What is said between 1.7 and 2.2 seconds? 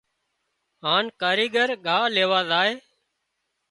ڳاه